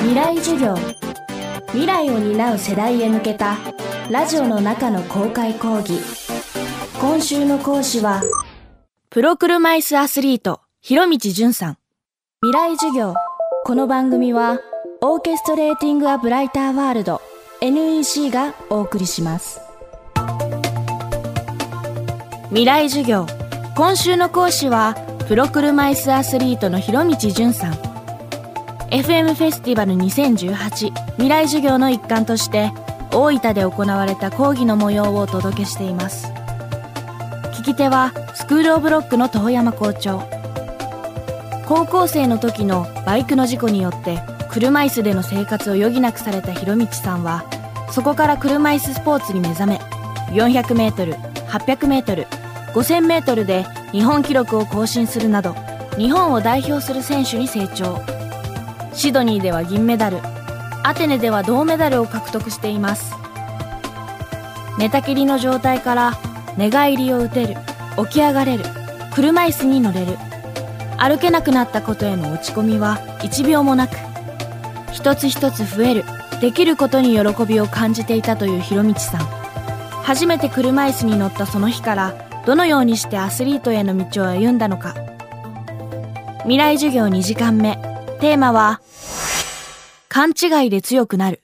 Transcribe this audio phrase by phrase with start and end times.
[0.00, 0.74] 未来授業。
[1.72, 3.58] 未来を担う世代へ向けた
[4.10, 6.00] ラジオの中の公開講義。
[6.98, 8.22] 今週の講師は
[9.10, 11.78] プロ車椅子アスリート広道淳さん。
[12.42, 13.14] 未来授業。
[13.64, 14.58] この番組は
[15.02, 17.20] オーケストレーティング・ア・ブライター・ワールド
[17.60, 19.60] NEC がお送りします。
[22.48, 23.26] 未来授業。
[23.76, 24.94] 今週の講師は
[25.28, 27.89] プロ車椅子アスリートの広道淳さん。
[28.90, 32.72] FM フェスティバル2018未来授業の一環として
[33.12, 36.26] 大分で行われた講義の模様をお届けしています。
[37.52, 40.24] 聞き手はスクールオブロックの遠山校長。
[41.68, 44.18] 高校生の時のバイクの事故によって
[44.50, 47.44] 車椅子での生活を余儀なくされた広道さんは
[47.92, 49.76] そこから車椅子スポーツに目覚め
[50.32, 51.14] 400m、
[51.46, 52.26] 800m、
[52.74, 55.54] 5000m で日本記録を更新するなど
[55.96, 58.20] 日本を代表する選手に成長。
[58.92, 60.18] シドニーでは銀メダル
[60.82, 63.14] アテネでは銅メダルを獲得しています。
[64.78, 66.18] 寝たきりの状態から
[66.56, 67.56] 寝返りを打てる
[68.06, 68.64] 起き上がれる
[69.12, 70.16] 車椅子に乗れる
[70.96, 73.96] 歩けなくなったことへの落ち込みは1秒もなく
[74.92, 76.04] 一つ一つ増える
[76.40, 79.20] できることに喜びを感じていたという広道さん。
[80.02, 82.14] 初めて車椅子に乗ったその日から
[82.46, 84.94] どのようにしてアスリートへの道を歩んだのか。
[86.42, 87.89] 未来授業2時間目。
[88.20, 88.80] テーマは
[90.08, 91.42] 勘違いで強くなる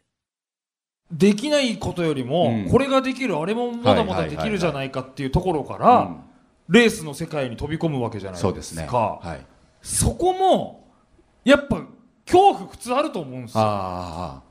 [1.10, 6.16] できないことよりも、うんこれができるあれもまだまだできるじゃないかっていうところから、うん
[6.68, 8.88] レースの世界に飛び込むわけじゃないそうでかですすね。
[8.88, 9.46] はい。
[9.82, 10.90] そこも
[11.44, 11.82] やっぱ
[12.26, 14.46] 恐怖普通あると思うんですよああ。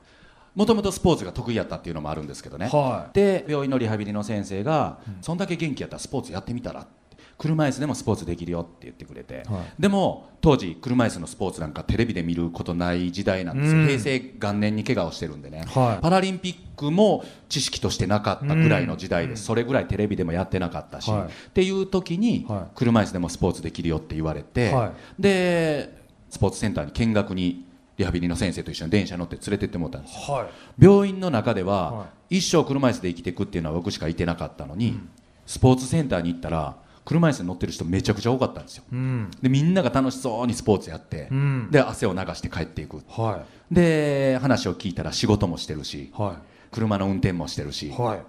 [0.55, 2.69] もともとスポーツが得意やったっていうのもあるんですけどね。
[2.69, 7.04] はで病院のリハビリの先生が、そんだけ元気やったらスポーツやってみたらって
[7.37, 9.81] 車椅子でもスポーツできるよって言ってくれて、はい。
[9.81, 13.87] でも当時車椅子のスポーツなんかテレビで見ることない時代なんですよ、うん。
[13.87, 16.01] 平成元年に怪我をしてるんでね、はい。
[16.01, 21.25] パラリンピックも知識としてなかったぐらいの時代です、それぐらいテレビでもやってなかったし、はい。
[21.25, 22.71] っていう時に、はい。
[22.75, 25.21] 車椅子でもスポーツできるよって言われて、はい。
[25.21, 27.65] でスポーツセンターに見学に
[27.97, 30.37] リハビリの先生と一緒に電車乗って連れてってもらったんですよ。
[30.37, 30.49] いはい。
[30.77, 34.99] 病院の中では、は一生車椅子で生きていくっていうのは僕しかいてなかったのに、
[35.45, 38.83] スポーツセンターに行ったら車椅子に乗ってる人めちゃくちゃ多かったんですよ。
[38.91, 39.31] うん。
[39.41, 41.67] でみんなが楽しそうにスポーツやって、うん。
[41.71, 43.01] で汗を流して帰っていく。
[43.07, 46.11] はで話を聞いたら仕事もしてるしい。
[46.13, 48.19] は車の運転もしてるしいはい。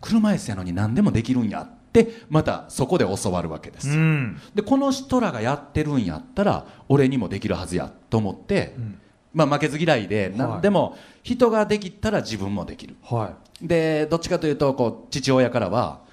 [0.00, 4.40] 車椅子やのに何でもできるんやってまたそこで教わるわけです、うん。
[4.54, 8.98] でこの人らがやってるんやったら俺にもできるはずやと思って、ん。
[9.34, 12.96] まあ、負けず嫌いで何でも人ができたら自分もできる。
[13.02, 16.00] はでどっちかというとこう父親からは「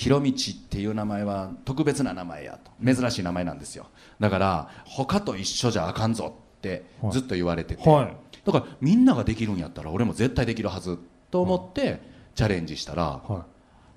[0.00, 2.70] ひろみちっていう名前は特別な名前や」と。
[2.82, 3.88] 珍しい名前なんですよ。
[4.18, 7.12] だから他と一緒じゃあかんぞってはい。
[7.12, 8.16] ずっと言われてて、いはい。
[8.42, 10.98] だからみんなができるんやったら俺も絶対できるはず
[11.30, 12.00] と思って
[12.34, 13.44] チャレンジしたら、は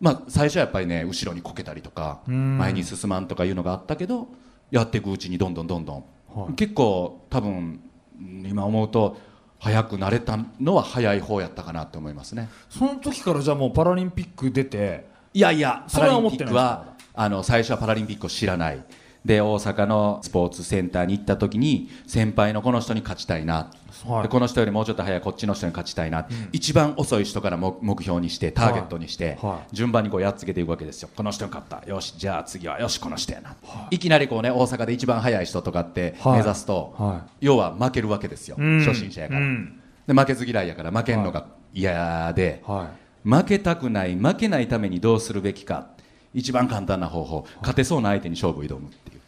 [0.01, 2.57] まあ、最初はやっぱりね後ろにこけたりとかうん。
[2.57, 4.27] 前に進まんとかいうのがあったけど
[4.71, 6.03] やっていくうちにどんどんどんどん、
[6.37, 6.53] はい。
[6.55, 7.79] 結構多分
[8.19, 9.15] うん今思うと
[9.57, 12.49] 早くなれたのは早い方やったかなって思いますね。
[12.69, 18.83] いその時からじゃあもうパラリンピック出ていやいやそれは思ってないパラリンピックはあの最初はパラリンピックを知らない。
[19.25, 23.71] で大阪のスポーツセンターに行った時に先輩のこの人に勝ちたいな、
[24.05, 24.23] はい。
[24.23, 29.51] でこの人よりもうちょっと早いこっちの人に勝ちたいな、一番遅い人から目目標にしてターゲットにして、はい。
[29.51, 31.09] はい順番にこうやっつけていくわけですよ。
[31.15, 31.89] この人に勝った。
[31.89, 33.55] よしじゃあ次はよしこの人やな、
[33.91, 36.39] い、きなりこうね大阪で一番早い人とかってはい。
[36.39, 38.83] 目指すと、は要は負けるわけですよ、うん。
[38.85, 39.79] 初心者やから、うん。
[40.05, 42.91] で負けず嫌いやから負けんのが嫌で、は
[43.23, 45.87] 負けたくない負けないためにどうするべきか。
[46.33, 47.45] 一番簡単な方法。
[47.59, 49.19] 勝てそうな相手に勝負を挑むっていう。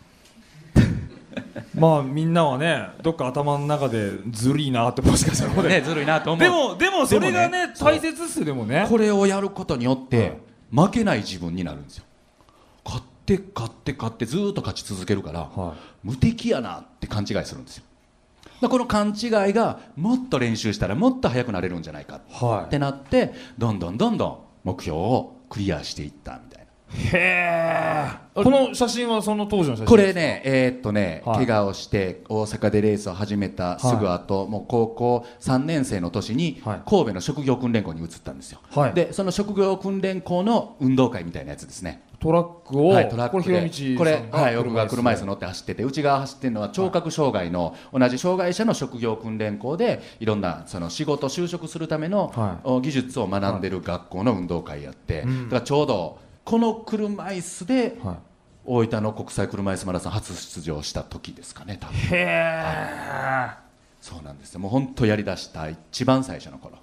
[1.62, 5.82] い まあみんなはねどっか頭の中でずるいなってもしかしたらね。
[5.82, 6.44] ずるいなと思う。
[6.44, 8.86] でもでもそれがね大切っすよでもね。
[8.90, 10.40] これをやることによって
[10.72, 12.06] 負けない自分になるんですよ。
[12.86, 17.84] 勝って勝って勝ってずーっと勝ち続けるから、は無敵やなって勘違いするんですよ
[18.70, 26.66] この勘違いがもっと練習したらもっと速くなれるんじゃないかはってなってどんどんどんどん目標をクリアしていったみたいな。
[26.66, 26.66] い
[26.98, 31.46] へえこの写真はその当時の写真これねえーっとね、はい。
[31.46, 36.82] 怪我をして大阪でレースを始めたすぐ後、もう高校3年生の年にはい。
[36.88, 38.94] 神戸の職業訓練校に移ったんですよ、はい。
[38.94, 43.96] でその職業訓練校の運動会みたいなやつですねトラックを、はい、トラックで。
[43.96, 52.68] これはい、僕が車椅子の乗って走ってて内側走ってるのは聴覚障害の同じ障害者の職業訓練校でいろんなその仕事就職するための、はい。
[52.68, 55.44] お技術を学んでる学校の運動会やって、うん。
[55.46, 58.18] だからちょうどこの車椅子では
[58.66, 61.96] 大分の国際車椅子マラソン初出場した時ですかね多分。
[61.96, 63.50] い、へえ
[64.02, 64.60] そうなんですよ。
[64.60, 66.78] もう本当やりだした一番最初の頃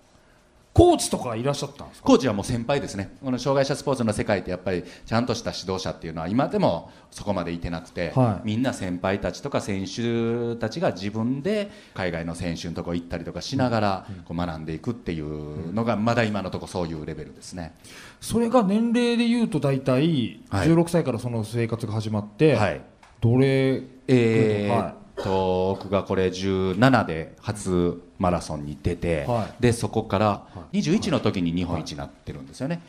[0.74, 2.06] コーチとかいらっしゃったんですか？
[2.06, 3.14] コーチはもう先輩ですね。
[3.22, 8.46] この障害者スポーツの世界ってやっぱりちゃんとした指導者っていうのは今でもそこまでいてなくて、はい。
[8.46, 17.74] みんな先輩たちとか選手たちが自分で海外の選手のとこ行ったりとかしながらこう学んでいくっていうのがまだ今のとこそういうレベルですね。
[18.20, 20.68] それが年齢でいうと大体はい。
[20.68, 22.80] 16歳からその生活が始まって、はい。
[23.20, 30.80] どれえーはっと僕がこれ17で初マラソンに出て、はでそこからはい。
[30.80, 32.82] 21の時に日本一になってるんですよね。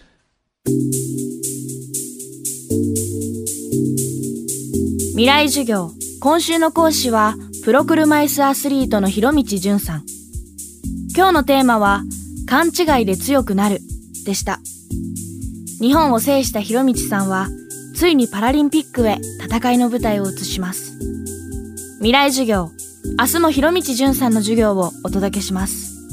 [5.11, 5.91] 未来授業。
[6.21, 7.35] 今週の講師は
[7.65, 10.05] プロ車椅子アスリートの広道淳さん。
[11.15, 12.03] 今日のテーマは
[12.47, 13.79] 勘違いで強くなる
[14.25, 14.59] でした。
[15.83, 17.49] 日本を制した広道さんは
[17.93, 20.97] ついにパラリンピックへ戦いの舞台を移します
[22.03, 22.69] 未来授業。
[23.17, 26.05] 明日も広道淳さんの授業をお届けします。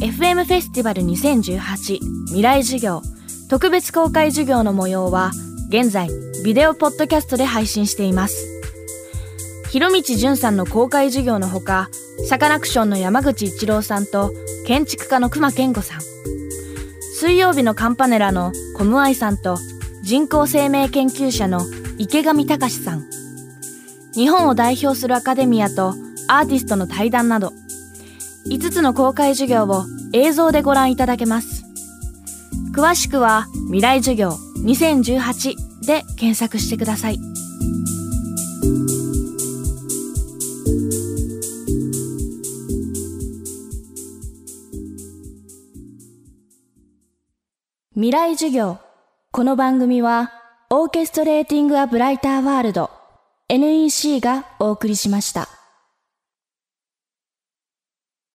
[0.00, 3.00] FM フェスティバル2018未来授業。
[3.48, 5.30] 特別公開授業の模様は
[5.68, 6.08] 現在
[6.44, 8.48] ビデオポッドキャストで配信しています。
[9.70, 11.88] 広道淳さんの公開授業のほか
[12.28, 14.32] サカナクションの山口一郎さんと
[14.66, 16.00] 建築家の熊健吾さん。
[17.14, 19.56] 水曜日のカンパネラのコムアイさんと
[20.02, 21.60] 人工生命研究者の
[21.96, 23.19] 池上隆さん。
[24.14, 25.94] 日本を代表するアカデミアと
[26.28, 27.52] アーティストの対談など
[28.48, 31.64] 5つの公開授業を映像でご覧いただけます。
[32.74, 34.30] 詳しくは未来授業
[34.64, 37.18] 2018で検索してください。
[47.94, 48.78] 未来授業。
[49.30, 50.32] この番組は
[50.70, 52.99] オーケストレーティング・ア・ブライター・ワールド
[53.50, 55.59] NEC がお送りしました。